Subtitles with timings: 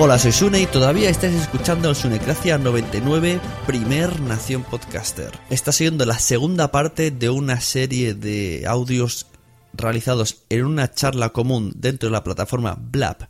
[0.00, 5.36] Hola, soy Sune y todavía estáis escuchando el Sunecracia 99, primer Nación Podcaster.
[5.50, 9.26] Está siendo la segunda parte de una serie de audios
[9.72, 13.28] realizados en una charla común dentro de la plataforma Blab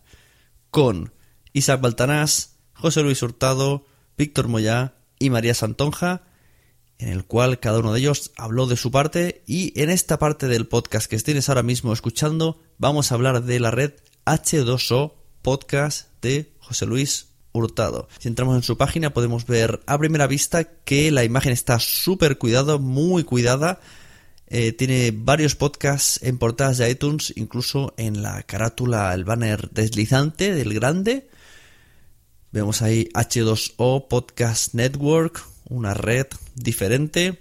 [0.71, 1.15] con
[1.55, 3.87] Isaac Baltanás, José Luis Hurtado,
[4.19, 6.25] Víctor Moyá y María Santonja,
[6.99, 10.49] en el cual cada uno de ellos habló de su parte y en esta parte
[10.49, 13.95] del podcast que estéis ahora mismo escuchando vamos a hablar de la red
[14.27, 18.09] H2O Podcast de José Luis Hurtado.
[18.19, 22.37] Si entramos en su página podemos ver a primera vista que la imagen está súper
[22.37, 23.81] cuidada, muy cuidada.
[24.49, 30.55] Eh, tiene varios podcasts en portadas de iTunes, incluso en la carátula, el banner deslizante
[30.55, 31.31] del grande.
[32.53, 37.41] Vemos ahí H2O Podcast Network, una red diferente.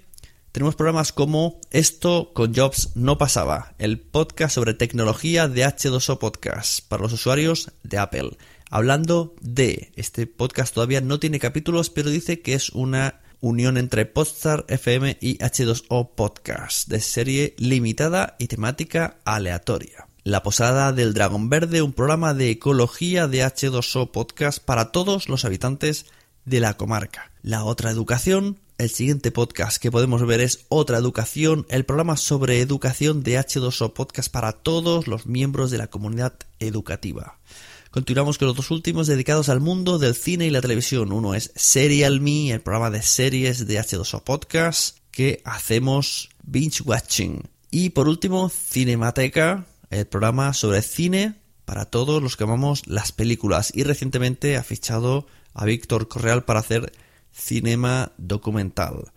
[0.54, 6.80] Tenemos programas como Esto con Jobs no pasaba, el podcast sobre tecnología de H2O Podcast
[6.88, 8.38] para los usuarios de Apple
[8.70, 14.06] hablando de este podcast todavía no tiene capítulos, pero dice que es una unión entre
[14.06, 20.08] Podstar FM y H2O Podcast, de serie limitada y temática aleatoria.
[20.24, 25.46] La Posada del Dragón Verde, un programa de ecología de H2O Podcast para todos los
[25.46, 26.06] habitantes
[26.46, 27.32] de la comarca.
[27.44, 32.62] La otra educación, el siguiente podcast que podemos ver es Otra Educación, el programa sobre
[32.62, 37.40] educación de H2O Podcast para todos los miembros de la comunidad educativa.
[37.98, 41.12] Continuamos con los dos últimos dedicados al mundo del cine y la televisión.
[41.12, 47.50] Uno es Serial Me, el programa de series de H2O Podcast que hacemos binge watching.
[47.72, 53.72] Y por último, Cinemateca, el programa sobre cine para todos los que amamos las películas.
[53.74, 55.26] Y recientemente ha fichado
[55.56, 56.94] a Víctor Correal para hacer
[57.32, 59.12] cinema documental.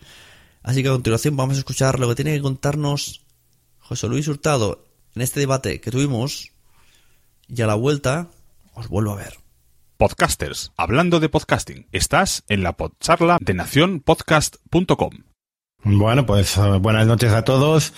[0.62, 3.26] Así que a continuación vamos a escuchar lo que tiene que contarnos
[3.78, 6.52] José Luis Hurtado en este debate que tuvimos.
[7.46, 8.30] Y a la vuelta
[8.74, 9.34] os vuelvo a ver.
[9.96, 15.10] Podcasters, hablando de podcasting, estás en la podcharla de nacionpodcast.com.
[15.82, 17.92] Bueno, pues uh, buenas noches a todos.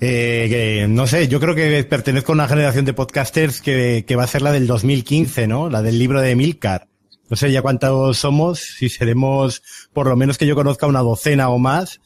[0.00, 4.16] Eh, que, no sé, yo creo que pertenezco a una generación de podcasters que, que
[4.16, 5.68] va a ser la del 2015, ¿no?
[5.68, 6.88] La del libro de Milcar.
[7.28, 9.62] No sé ya cuántos somos, si seremos
[9.92, 12.00] por lo menos que yo conozca una docena o más.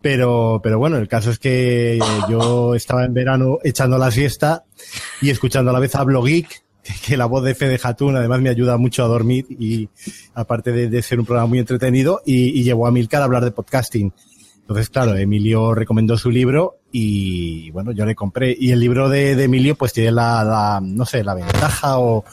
[0.00, 1.98] Pero, pero bueno, el caso es que
[2.28, 4.64] yo estaba en verano echando la siesta
[5.20, 6.62] y escuchando a la vez a Blogeek,
[7.06, 9.88] que la voz de Fede Hatun además me ayuda mucho a dormir y
[10.34, 14.12] aparte de, ser un programa muy entretenido y, llevó a Milcar a hablar de podcasting.
[14.60, 18.54] Entonces, claro, Emilio recomendó su libro y bueno, yo le compré.
[18.58, 22.24] Y el libro de, Emilio pues tiene la, no sé, la ventaja o,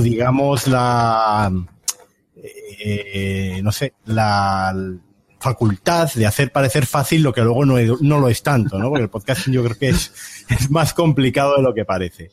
[0.00, 1.52] digamos la,
[2.78, 4.72] eh, no sé, la,
[5.40, 8.88] facultad de hacer parecer fácil lo que luego no, no lo es tanto, ¿no?
[8.88, 10.10] Porque el podcast yo creo que es,
[10.48, 12.30] es más complicado de lo que parece.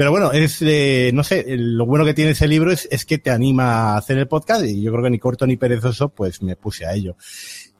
[0.00, 3.18] Pero bueno, es, eh, no sé, lo bueno que tiene ese libro es, es que
[3.18, 6.40] te anima a hacer el podcast y yo creo que ni corto ni perezoso, pues
[6.40, 7.18] me puse a ello.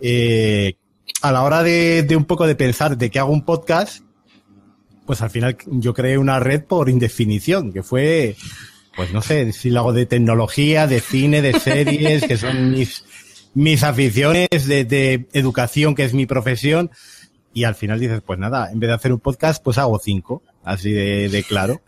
[0.03, 0.75] Eh,
[1.23, 4.05] a la hora de, un poco de pensar de que hago un podcast,
[5.07, 8.37] pues al final yo creé una red por indefinición, que fue,
[8.95, 13.03] pues no sé, si lo hago de tecnología, de cine, de series, que son mis,
[13.55, 16.91] mis aficiones, de, de educación, que es mi profesión,
[17.55, 20.43] y al final dices, pues nada, en vez de hacer un podcast, pues hago cinco,
[20.65, 21.81] así de, claro.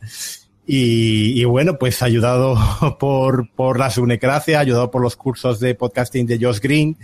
[0.66, 2.56] Y, bueno, pues ayudado
[3.00, 6.96] por, por la Sunecracia, ayudado por los cursos de podcasting de Josh Green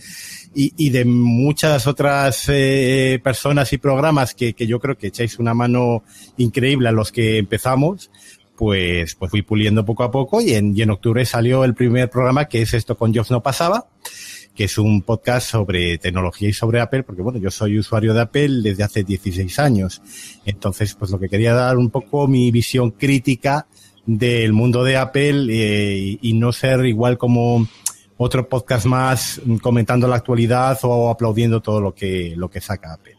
[0.54, 5.38] y, y de muchas otras eh, personas y programas que, que yo creo que echáis
[5.38, 6.04] una mano
[6.36, 8.10] increíble a los que empezamos,
[8.56, 12.10] pues, pues fui puliendo poco a poco y en, y en octubre salió el primer
[12.10, 13.86] programa que es esto con Josh no pasaba
[14.58, 18.22] que es un podcast sobre tecnología y sobre Apple, porque bueno, yo soy usuario de
[18.22, 20.02] Apple desde hace 16 años.
[20.44, 23.68] Entonces, pues lo que quería dar un poco mi visión crítica
[24.04, 27.68] del mundo de Apple eh, y no ser igual como
[28.16, 33.16] otro podcast más comentando la actualidad o aplaudiendo todo lo que, lo que saca Apple.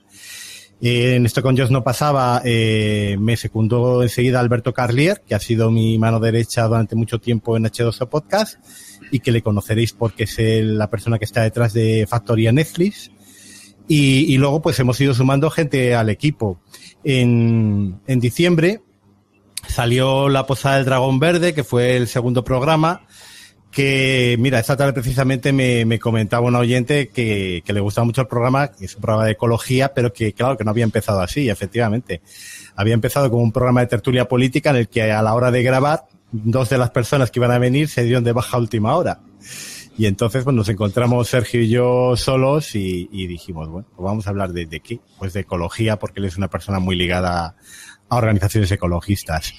[0.82, 5.40] Eh, en esto con Josh no pasaba, eh, me secundó enseguida Alberto Carlier, que ha
[5.40, 8.58] sido mi mano derecha durante mucho tiempo en H2O Podcast
[9.12, 13.12] y que le conoceréis porque es el, la persona que está detrás de Factoría Netflix.
[13.88, 16.62] Y, y, luego pues hemos ido sumando gente al equipo.
[17.04, 18.82] En, en diciembre
[19.68, 23.02] salió La Posada del Dragón Verde, que fue el segundo programa,
[23.72, 28.22] que, mira, esta tarde precisamente me, me comentaba un oyente que, que, le gustaba mucho
[28.22, 31.22] el programa, que es un programa de ecología, pero que, claro, que no había empezado
[31.22, 32.22] así, efectivamente.
[32.76, 35.62] Había empezado como un programa de tertulia política en el que a la hora de
[35.62, 39.20] grabar dos de las personas que iban a venir se dieron de baja última hora.
[39.98, 44.30] Y entonces pues, nos encontramos Sergio y yo solos y, dijimos, bueno, pues vamos a
[44.30, 45.02] hablar de, de, qué?
[45.18, 47.56] Pues de ecología, porque él es una persona muy ligada
[48.08, 49.54] a organizaciones ecologistas.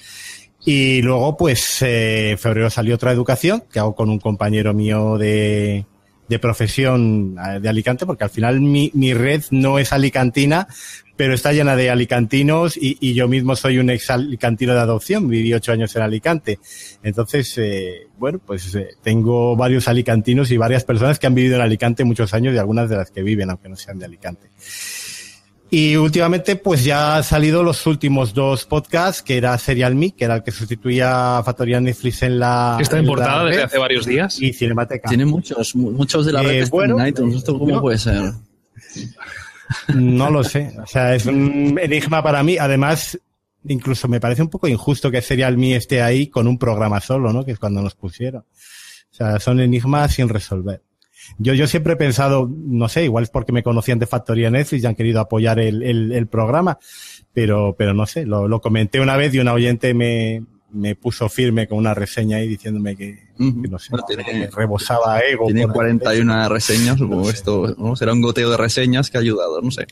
[0.65, 5.17] Y luego, pues, eh, en febrero salió otra educación que hago con un compañero mío
[5.17, 5.85] de,
[6.31, 10.65] de profesión eh, de Alicante, porque al final mi, mi red no es alicantina,
[11.17, 15.27] pero está llena de alicantinos y, y, yo mismo soy un ex alicantino de adopción,
[15.27, 16.57] viví ocho años en Alicante.
[17.03, 21.61] Entonces, eh, bueno, pues eh, tengo varios alicantinos y varias personas que han vivido en
[21.61, 24.49] Alicante muchos años y algunas de las que viven, aunque no sean de Alicante.
[25.73, 30.25] Y últimamente, pues ya han salido los últimos dos podcasts, que era Serial Me, que
[30.25, 32.77] era el que sustituía a Factoría Netflix en la.
[32.81, 34.41] Está en portada desde hace varios días.
[34.41, 35.07] Y Cinemateca.
[35.07, 37.37] Tiene muchos, muchos de la red eh, bueno, en iTunes.
[37.37, 38.33] ¿Esto cómo no, puede ser?
[39.95, 40.73] No lo sé.
[40.83, 42.57] O sea, es un enigma para mí.
[42.57, 43.17] Además,
[43.63, 47.31] incluso me parece un poco injusto que Serial Me esté ahí con un programa solo,
[47.31, 47.45] ¿no?
[47.45, 48.41] Que es cuando nos pusieron.
[48.41, 50.81] O sea, son enigmas sin resolver.
[51.37, 54.83] Yo, yo siempre he pensado, no sé, igual es porque me conocían de Factoría Netflix
[54.83, 56.77] y han querido apoyar el, el, el programa,
[57.33, 61.29] pero, pero no sé, lo, lo, comenté una vez y una oyente me, me puso
[61.29, 63.61] firme con una reseña ahí diciéndome que, uh -huh.
[63.61, 65.45] que no sé, bueno, tiene, que rebosaba ego.
[65.47, 67.95] Tiene 41 reseñas, supongo esto, ¿no?
[67.95, 69.87] Será un goteo de reseñas que ha ayudado, no sé.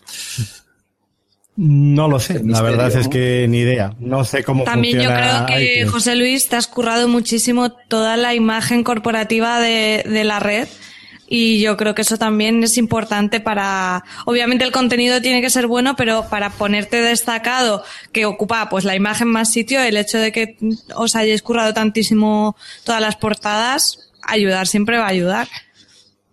[1.62, 3.02] No lo sé, la verdad ¿no?
[3.02, 3.94] es que ni idea.
[4.00, 5.40] No sé cómo También funciona.
[5.42, 5.92] yo creo que, iTunes.
[5.92, 10.70] José Luis, te has currado muchísimo toda la imagen corporativa de, de la red
[11.30, 15.68] y yo creo que eso también es importante para obviamente el contenido tiene que ser
[15.68, 20.32] bueno pero para ponerte destacado que ocupa pues la imagen más sitio el hecho de
[20.32, 20.58] que
[20.96, 25.48] os hayáis currado tantísimo todas las portadas ayudar siempre va a ayudar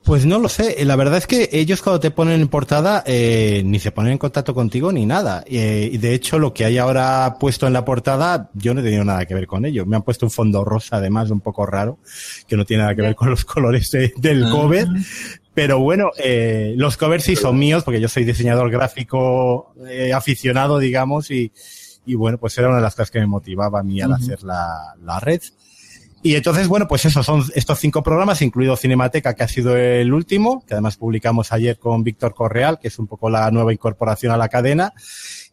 [0.07, 0.83] pues no lo sé.
[0.85, 4.19] La verdad es que ellos cuando te ponen en portada eh, ni se ponen en
[4.19, 5.43] contacto contigo ni nada.
[5.47, 8.85] Eh, y de hecho lo que hay ahora puesto en la portada yo no he
[8.85, 9.85] tenido nada que ver con ello.
[9.85, 11.99] Me han puesto un fondo rosa además un poco raro
[12.47, 14.51] que no tiene nada que ver con los colores de, del Ah.
[14.53, 14.87] cover.
[15.53, 20.79] Pero bueno, eh, los covers sí son míos porque yo soy diseñador gráfico eh, aficionado,
[20.79, 21.51] digamos, y,
[22.05, 24.43] y bueno, pues era una de las cosas que me motivaba a mí al hacer
[24.43, 25.41] la, la red.
[26.23, 30.13] Y entonces, bueno, pues eso, son estos cinco programas, incluido Cinemateca, que ha sido el
[30.13, 34.33] último, que además publicamos ayer con Víctor Correal, que es un poco la nueva incorporación
[34.33, 34.93] a la cadena.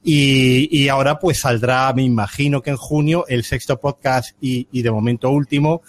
[0.04, 4.82] Y, y ahora pues saldrá, me imagino que en junio, el sexto podcast y, y
[4.82, 5.82] de momento último,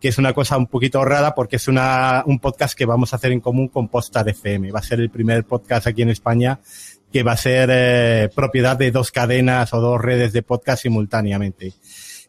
[0.00, 3.16] que es una cosa un poquito rara porque es una, un podcast que vamos a
[3.16, 4.72] hacer en común con Postar FM.
[4.72, 6.60] Va a ser el primer podcast aquí en España
[7.12, 11.72] que va a ser eh, propiedad de dos cadenas o dos redes de podcast simultáneamente.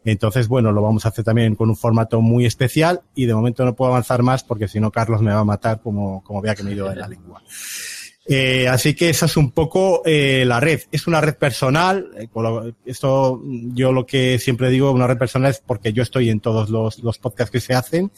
[0.04, 3.64] Entonces, bueno, lo vamos a hacer también con un formato muy especial y de momento
[3.64, 6.54] no puedo avanzar más porque si no Carlos me va a matar como, como vea
[6.54, 7.42] que me he ido de la lengua.
[8.26, 10.80] Eh, así que esa es un poco eh, la red.
[10.92, 12.10] Es una red personal.
[12.16, 12.28] Eh,
[12.84, 16.70] esto yo lo que siempre digo, una red personal es porque yo estoy en todos
[16.70, 18.10] los, los podcasts que se hacen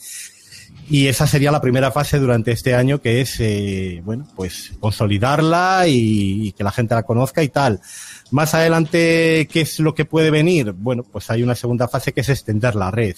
[0.88, 5.85] Y esa sería la primera fase durante este año, que es, eh, bueno, pues consolidarla
[5.87, 7.81] y, que la gente la conozca y tal.
[8.31, 10.73] Más adelante, ¿qué es lo que puede venir?
[10.73, 13.17] Bueno, pues hay una segunda fase que es extender la red.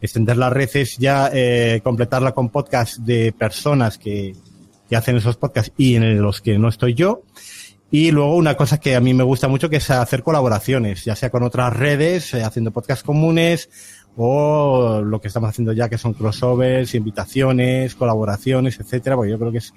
[0.00, 4.34] Extender la red es ya eh, completarla con podcasts de personas que,
[4.88, 7.22] que hacen esos podcasts y en los que no estoy yo.
[7.90, 11.14] Y luego una cosa que a mí me gusta mucho que es hacer colaboraciones, ya
[11.14, 13.70] sea con otras redes, eh, haciendo podcasts comunes
[14.16, 19.52] o lo que estamos haciendo ya que son crossovers, invitaciones, colaboraciones, etcétera, porque yo creo
[19.52, 19.74] que es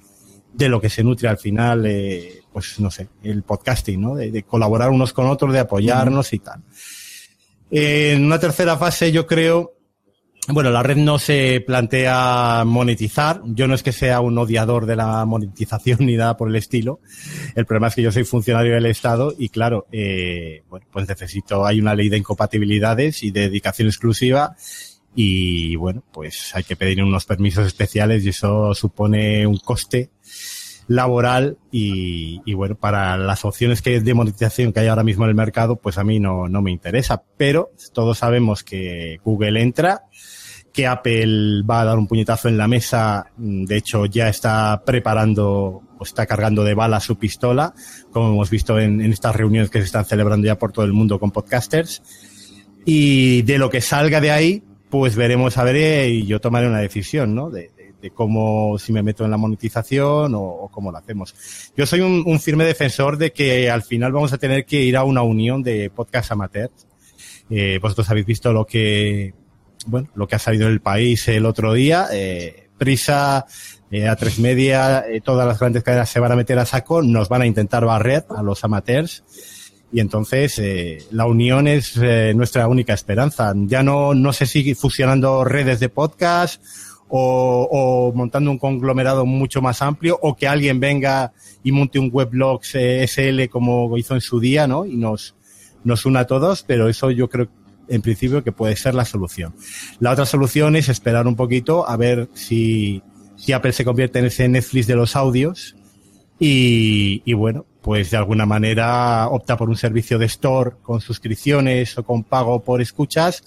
[0.53, 4.15] de lo que se nutre al final, eh, pues no sé, el podcasting, ¿no?
[4.15, 6.61] De, colaborar unos con otros, de apoyarnos y tal.
[7.69, 9.76] en una tercera fase yo creo
[10.49, 13.41] bueno, la red no se plantea monetizar.
[13.45, 16.99] Yo no es que sea un odiador de la monetización ni nada por el estilo.
[17.55, 21.65] El problema es que yo soy funcionario del Estado y claro, eh, bueno, pues necesito,
[21.65, 24.55] hay una ley de incompatibilidades y de dedicación exclusiva
[25.15, 30.11] y bueno, pues hay que pedir unos permisos especiales y eso supone un coste
[30.87, 35.29] laboral y, y, bueno, para las opciones que de monetización que hay ahora mismo en
[35.29, 37.23] el mercado, pues a mí no, no me interesa.
[37.37, 40.03] Pero todos sabemos que Google entra,
[40.77, 43.31] que Apple va a dar un puñetazo en la mesa.
[43.37, 47.73] Mm, de hecho, ya está preparando o está cargando de bala su pistola,
[48.11, 51.19] como hemos visto en, estas reuniones que se están celebrando ya por todo el mundo
[51.19, 52.03] con podcasters.
[52.85, 56.67] Y de lo que salga de ahí, pues veremos a ver eh, y yo tomaré
[56.67, 57.49] una decisión, ¿no?
[57.49, 57.71] De,
[58.13, 61.33] cómo, si me meto en la monetización o, cómo lo hacemos.
[61.75, 65.03] Yo soy un, firme defensor de que al final vamos a tener que ir a
[65.03, 66.87] una unión de podcast amateurs.
[67.49, 69.33] Eh, vosotros habéis visto lo que
[69.87, 72.07] bueno, lo que ha salido en el país el otro día.
[72.11, 73.45] Eh, Prisa,
[73.89, 77.01] eh, a tres media, eh, todas las grandes cadenas se van a meter a saco,
[77.01, 79.23] nos van a intentar barrer a los amateurs.
[79.91, 80.61] Y entonces
[81.11, 81.95] la unión es
[82.35, 83.53] nuestra única esperanza.
[83.55, 86.61] Ya no, no sé si fusionando redes de podcast
[87.09, 91.33] o, montando un conglomerado mucho más amplio o que alguien venga
[91.63, 94.85] y monte un weblog SL como hizo en su día, ¿no?
[94.85, 95.35] Y nos,
[95.83, 97.47] nos una a todos, pero eso yo creo
[97.87, 99.55] en principio que puede ser la solución.
[99.99, 103.01] La otra solución es esperar un poquito a ver si,
[103.37, 105.75] si Apple se convierte en ese Netflix de los audios
[106.39, 111.97] y, y bueno, pues de alguna manera opta por un servicio de store con suscripciones
[111.97, 113.43] o con pago por escuchas,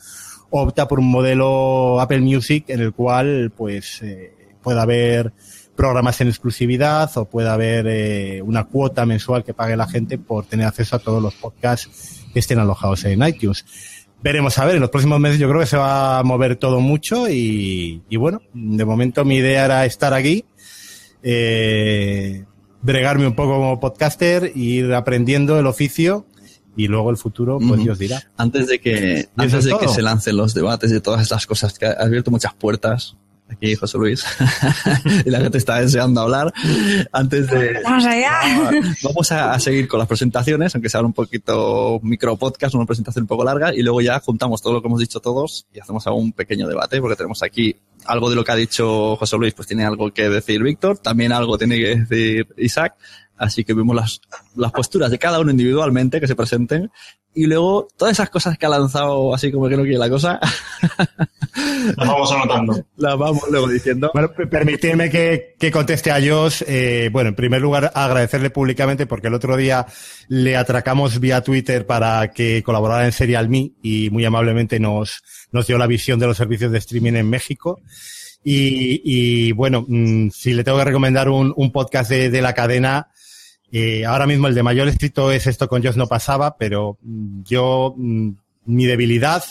[0.51, 5.33] opta por un modelo Apple Music en el cual pues eh, pueda haber
[5.77, 10.45] programas en exclusividad o pueda haber eh, una cuota mensual que pague la gente por
[10.45, 13.65] tener acceso a todos los podcasts que estén alojados en iTunes.
[14.23, 16.81] Veremos a ver, en los próximos meses yo creo que se va a mover todo
[16.81, 20.45] mucho y, y bueno, de momento mi idea era estar aquí,
[21.23, 22.45] eh,
[22.83, 26.27] bregarme un poco como podcaster, ir aprendiendo el oficio
[26.81, 28.23] y luego el futuro, pues Dios dirá.
[28.39, 31.85] Antes de que, antes de que se lancen los debates y todas estas cosas, que
[31.85, 33.17] ha abierto muchas puertas
[33.51, 34.25] aquí José Luis,
[35.27, 36.55] y la gente está deseando hablar.
[37.13, 37.81] Antes de...
[37.85, 38.33] Vamos allá.
[39.03, 43.29] Vamos a, seguir con las presentaciones, aunque sea un poquito micro podcast, una presentación un
[43.29, 46.33] poco larga, y luego ya juntamos todo lo que hemos dicho todos y hacemos un
[46.33, 49.85] pequeño debate, porque tenemos aquí algo de lo que ha dicho José Luis, pues tiene
[49.85, 52.95] algo que decir Víctor, también algo tiene que decir Isaac,
[53.41, 54.21] Así que vemos las,
[54.55, 56.91] las posturas de cada uno individualmente que se presenten
[57.33, 60.39] y luego todas esas cosas que ha lanzado así como que no quiere la cosa.
[61.97, 62.85] las vamos anotando.
[62.97, 64.11] Las vamos luego diciendo.
[64.13, 66.65] Bueno, permitidme que, que conteste a Josh.
[66.67, 69.87] Eh, bueno, en primer lugar, agradecerle públicamente porque el otro día
[70.29, 75.67] le atracamos vía Twitter para que colaborara en Serial Me y muy amablemente nos, nos
[75.67, 77.81] dio la visión de los servicios de streaming en México.
[78.45, 82.55] Y, y bueno, mm, si le tengo que recomendar un, un podcast de, de la
[82.55, 83.09] cadena,
[83.73, 87.43] eh, ahora mismo el de mayor éxito es esto con Josh no pasaba, pero mm,
[87.45, 88.31] yo, mm,
[88.67, 89.45] mi debilidad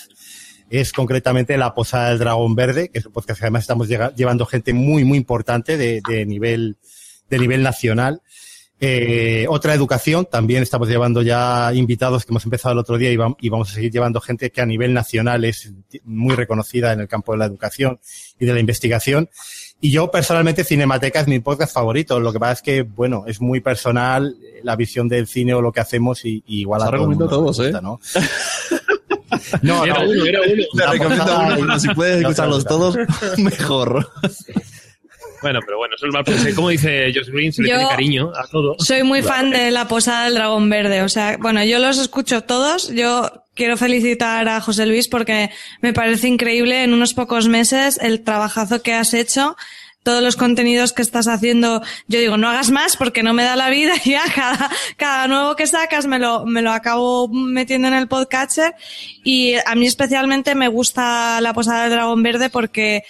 [0.69, 4.45] es concretamente la Posada del Dragón Verde, que es un podcast que además estamos llevando
[4.45, 6.77] gente muy, muy importante de, nivel,
[7.29, 8.21] de nivel nacional.
[8.81, 13.17] Eh, otra educación, también estamos llevando ya invitados que hemos empezado el otro día y,
[13.39, 15.73] y, vamos a seguir llevando gente que a nivel nacional es
[16.03, 17.99] muy reconocida en el campo de la educación
[18.39, 19.29] y de la investigación.
[19.81, 22.19] Y yo personalmente Cinemateca es mi podcast favorito.
[22.19, 25.62] Lo que pasa es que, bueno, es muy personal eh, la visión del cine o
[25.62, 27.71] lo que hacemos y, igual a recomiendo a todos, ¿eh?
[27.81, 28.00] ¿no?
[29.62, 30.63] no, era uno, era uno.
[30.75, 32.98] Te recomiendo uno, pero si puedes escucharlos todos,
[33.38, 34.09] mejor.
[35.41, 38.48] Bueno, pero bueno, eso es mal Como dice Josh Green, se le tiene cariño a
[38.48, 38.77] todos.
[38.86, 41.01] Soy muy fan de La Posada del Dragón Verde.
[41.01, 42.89] O sea, bueno, yo los escucho todos.
[42.93, 45.50] Yo quiero felicitar a José Luis porque
[45.81, 49.55] me parece increíble en unos pocos meses el trabajazo que has hecho
[50.03, 53.55] todos los contenidos que estás haciendo, yo digo, no hagas más porque no me da
[53.55, 57.93] la vida ya cada, cada nuevo que sacas me lo, me lo acabo metiendo en
[57.93, 58.74] el podcatcher
[59.24, 63.03] y a mí especialmente me gusta la posada del dragón verde porque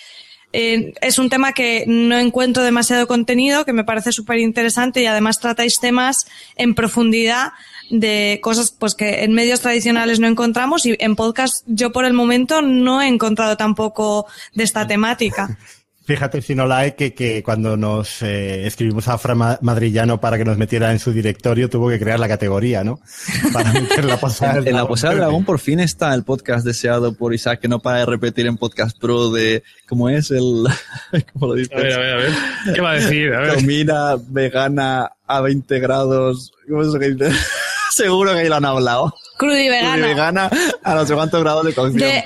[0.52, 5.06] eh, es un tema que no encuentro demasiado contenido, que me parece súper interesante y
[5.06, 6.26] además tratáis temas
[6.56, 7.54] en profundidad
[7.90, 12.14] de cosas pues que en medios tradicionales no encontramos y en podcast yo por el
[12.14, 15.58] momento no he encontrado tampoco de esta temática.
[16.10, 20.40] Fíjate si no la hay que, que cuando nos eh, escribimos a Fran Madrillano para
[20.40, 23.00] que nos metiera en su directorio tuvo que crear la categoría, ¿no?
[23.54, 27.14] Para meter la posada En la posada del dragón por fin está el podcast deseado
[27.14, 30.42] por Isaac que no para de repetir en Podcast Pro de cómo es el
[31.34, 31.78] ¿cómo lo dices?
[31.78, 32.32] A ver, a ver, a ver.
[32.74, 33.32] ¿Qué va a decir?
[33.32, 33.56] A ver.
[33.58, 36.54] Comida vegana a 20 grados.
[36.68, 37.32] ¿Cómo es eso que dice?
[37.92, 39.14] Seguro que ahí lo han hablado.
[39.38, 39.94] Crudi vegana.
[39.94, 40.50] Crudi vegana
[40.84, 42.00] a no sé cuántos grados de cocción.
[42.00, 42.24] De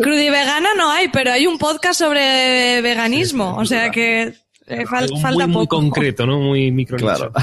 [0.00, 4.34] crudi vegana no hay, pero hay un podcast sobre veganismo, o sea que
[4.66, 5.76] eh, fal- Algo falta muy, muy poco.
[5.80, 6.38] concreto, ¿no?
[6.40, 7.32] Muy micro Claro.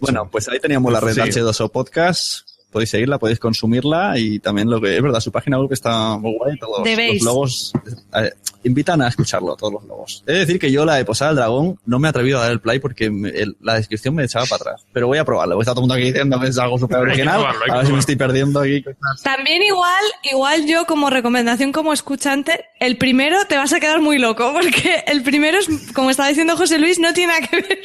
[0.00, 1.20] Bueno, pues ahí teníamos la red Sí.
[1.20, 2.47] H2O Podcast.
[2.70, 6.34] Podéis seguirla, podéis consumirla y también lo que es verdad, su página web está muy
[6.36, 6.58] guay.
[6.58, 7.22] Todos Debéis.
[7.22, 7.72] los logos
[8.14, 8.30] eh,
[8.64, 10.22] invitan a escucharlo, todos los logos.
[10.26, 12.52] Es decir, que yo la de Posada del Dragón no me he atrevido a dar
[12.52, 14.86] el play porque me- el- la descripción me echaba para atrás.
[14.92, 15.54] Pero voy a probarlo.
[15.54, 17.42] Voy a estar todo el mundo aquí diciendo que es algo súper original.
[17.70, 18.84] A ver si me estoy perdiendo aquí.
[19.24, 24.18] También igual, igual yo como recomendación como escuchante, el primero te vas a quedar muy
[24.18, 27.78] loco, porque el primero es, como estaba diciendo José Luis, no tiene nada que ver.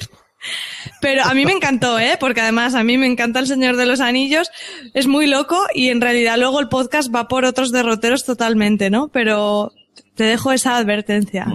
[1.01, 2.17] Pero a mí me encantó, ¿eh?
[2.19, 4.50] Porque además a mí me encanta El Señor de los Anillos,
[4.93, 9.09] es muy loco y en realidad luego el podcast va por otros derroteros totalmente, ¿no?
[9.09, 9.71] Pero
[10.15, 11.45] te dejo esa advertencia.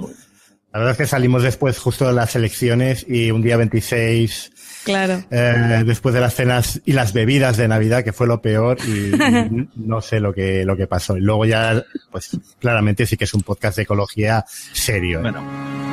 [0.72, 4.52] La verdad es que salimos después justo de las elecciones y un día 26,
[4.84, 5.24] Claro.
[5.30, 9.10] eh, después de las cenas y las bebidas de Navidad, que fue lo peor, y
[9.76, 11.16] no sé lo que, lo que pasó.
[11.16, 15.18] Y luego ya, pues claramente sí que es un podcast de ecología serio.
[15.18, 15.22] ¿eh?
[15.22, 15.87] Bueno.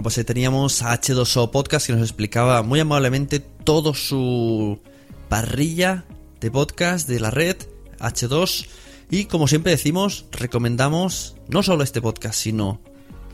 [0.00, 4.80] Bueno, pues teníamos a H2O Podcast que nos explicaba muy amablemente todo su
[5.28, 6.06] parrilla
[6.40, 7.58] de podcast de la red
[7.98, 8.66] H2.
[9.10, 12.80] Y como siempre decimos, recomendamos no solo este podcast, sino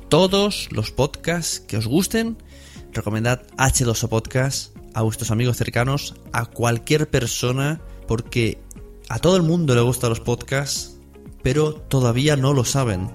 [0.08, 2.36] todos los podcasts que os gusten.
[2.92, 8.58] Recomendad H2O Podcast a vuestros amigos cercanos, a cualquier persona, porque
[9.08, 10.98] a todo el mundo le gustan los podcasts,
[11.44, 13.08] pero todavía no lo saben.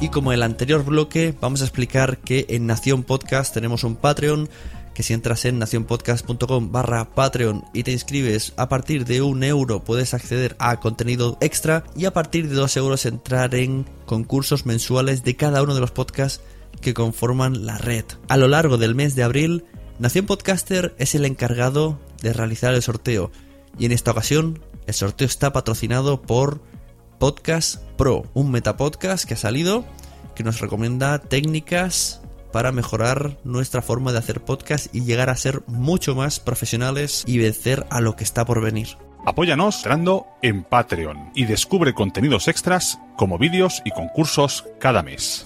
[0.00, 4.48] Y como el anterior bloque, vamos a explicar que en Nación Podcast tenemos un Patreon,
[4.94, 9.82] que si entras en nacionpodcast.com barra Patreon y te inscribes a partir de un euro
[9.82, 15.24] puedes acceder a contenido extra y a partir de dos euros entrar en concursos mensuales
[15.24, 16.42] de cada uno de los podcasts
[16.80, 18.04] que conforman la red.
[18.28, 19.64] A lo largo del mes de abril,
[19.98, 23.32] Nación Podcaster es el encargado de realizar el sorteo
[23.78, 26.60] y en esta ocasión el sorteo está patrocinado por
[27.18, 29.84] Podcast Pro, un metapodcast que ha salido
[30.34, 35.62] que nos recomienda técnicas para mejorar nuestra forma de hacer podcast y llegar a ser
[35.66, 38.96] mucho más profesionales y vencer a lo que está por venir.
[39.26, 45.44] Apóyanos entrando en Patreon y descubre contenidos extras como vídeos y concursos cada mes.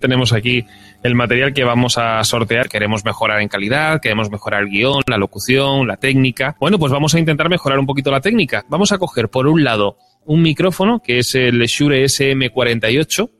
[0.00, 0.64] Tenemos aquí
[1.02, 2.68] el material que vamos a sortear.
[2.68, 6.56] Queremos mejorar en calidad, queremos mejorar el guion, la locución, la técnica.
[6.60, 8.64] Bueno, pues vamos a intentar mejorar un poquito la técnica.
[8.68, 9.96] Vamos a coger, por un lado,
[10.26, 13.30] un micrófono, que es el Shure SM48,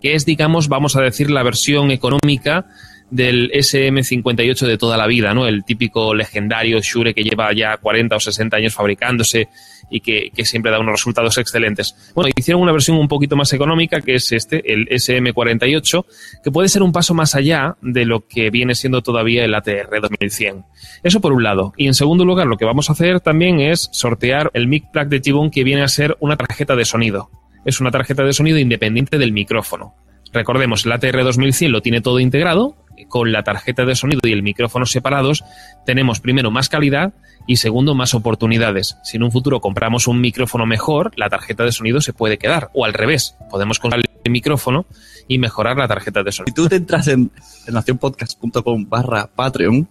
[0.00, 2.66] que es, digamos, vamos a decir, la versión económica
[3.10, 5.46] del SM58 de toda la vida, ¿no?
[5.46, 9.48] El típico legendario Shure que lleva ya 40 o 60 años fabricándose
[9.90, 12.12] y que, siempre da unos resultados excelentes.
[12.14, 16.04] Bueno, hicieron una versión un poquito más económica, que es este, el SM48,
[16.42, 20.00] que puede ser un paso más allá de lo que viene siendo todavía el ATR
[20.00, 20.64] 2100.
[21.02, 21.72] Eso por un lado.
[21.76, 25.08] Y en segundo lugar, lo que vamos a hacer también es sortear el mic plug
[25.08, 27.30] de T-Bone que viene a ser una tarjeta de sonido.
[27.64, 29.94] Es una tarjeta de sonido independiente del micrófono.
[30.32, 32.76] Recordemos, el ATR 2100 lo tiene todo integrado,
[33.08, 35.44] con la tarjeta de sonido y el micrófono separados,
[35.84, 37.14] tenemos primero más calidad
[37.46, 38.96] y segundo más oportunidades.
[39.02, 42.70] Si en un futuro compramos un micrófono mejor, la tarjeta de sonido se puede quedar.
[42.74, 44.86] O al revés, podemos comprar el micrófono
[45.28, 46.54] y mejorar la tarjeta de Si sonido.
[46.54, 47.30] tú te entras en,
[47.66, 49.88] en nacionpodcast.com barra Patreon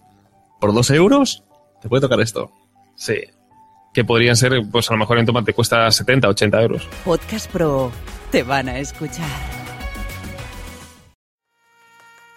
[0.60, 1.44] por dos euros,
[1.80, 2.50] te puede tocar esto.
[2.96, 3.16] Sí.
[3.92, 6.88] Que podrían ser, pues a lo mejor en Tomate cuesta 70, 80 euros.
[7.04, 7.92] Podcast Pro.
[8.32, 9.63] Te van a escuchar.